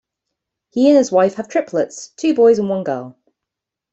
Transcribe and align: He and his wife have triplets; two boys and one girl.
He 0.71 0.89
and 0.89 0.97
his 0.97 1.11
wife 1.11 1.35
have 1.35 1.47
triplets; 1.47 2.07
two 2.17 2.33
boys 2.33 2.57
and 2.57 2.67
one 2.67 2.83
girl. 2.83 3.19